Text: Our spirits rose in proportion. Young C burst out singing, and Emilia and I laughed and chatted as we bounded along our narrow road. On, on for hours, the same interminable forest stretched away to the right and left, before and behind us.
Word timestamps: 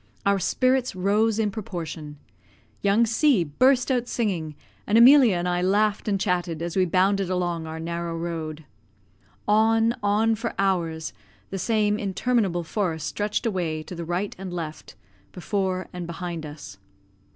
Our 0.25 0.39
spirits 0.39 0.95
rose 0.95 1.37
in 1.37 1.51
proportion. 1.51 2.17
Young 2.81 3.05
C 3.05 3.43
burst 3.43 3.91
out 3.91 4.07
singing, 4.07 4.55
and 4.87 4.97
Emilia 4.97 5.35
and 5.35 5.47
I 5.47 5.61
laughed 5.61 6.07
and 6.07 6.19
chatted 6.19 6.59
as 6.63 6.75
we 6.75 6.85
bounded 6.85 7.29
along 7.29 7.67
our 7.67 7.79
narrow 7.79 8.17
road. 8.17 8.65
On, 9.47 9.93
on 10.01 10.33
for 10.33 10.55
hours, 10.57 11.13
the 11.51 11.59
same 11.59 11.99
interminable 11.99 12.63
forest 12.63 13.05
stretched 13.05 13.45
away 13.45 13.83
to 13.83 13.93
the 13.93 14.03
right 14.03 14.33
and 14.39 14.51
left, 14.51 14.95
before 15.33 15.87
and 15.93 16.07
behind 16.07 16.47
us. 16.47 16.79